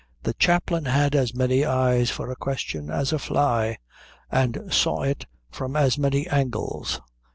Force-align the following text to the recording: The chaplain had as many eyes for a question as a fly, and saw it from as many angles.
The 0.23 0.33
chaplain 0.33 0.85
had 0.85 1.13
as 1.13 1.35
many 1.35 1.63
eyes 1.63 2.09
for 2.09 2.31
a 2.31 2.35
question 2.35 2.89
as 2.89 3.13
a 3.13 3.19
fly, 3.19 3.77
and 4.31 4.73
saw 4.73 5.03
it 5.03 5.27
from 5.51 5.75
as 5.75 5.99
many 5.99 6.27
angles. 6.27 6.99